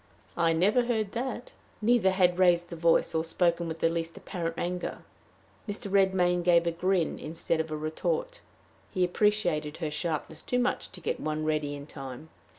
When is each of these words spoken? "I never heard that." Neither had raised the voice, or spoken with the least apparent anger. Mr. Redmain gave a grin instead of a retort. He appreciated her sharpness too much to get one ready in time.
"I 0.35 0.51
never 0.53 0.85
heard 0.85 1.11
that." 1.11 1.51
Neither 1.79 2.09
had 2.09 2.39
raised 2.39 2.69
the 2.71 2.75
voice, 2.75 3.13
or 3.13 3.23
spoken 3.23 3.67
with 3.67 3.81
the 3.81 3.87
least 3.89 4.17
apparent 4.17 4.55
anger. 4.57 5.03
Mr. 5.69 5.91
Redmain 5.91 6.41
gave 6.43 6.65
a 6.65 6.71
grin 6.71 7.19
instead 7.19 7.59
of 7.59 7.69
a 7.69 7.77
retort. 7.77 8.41
He 8.89 9.03
appreciated 9.03 9.77
her 9.77 9.91
sharpness 9.91 10.41
too 10.41 10.57
much 10.57 10.91
to 10.93 11.01
get 11.01 11.19
one 11.19 11.45
ready 11.45 11.75
in 11.75 11.85
time. 11.85 12.29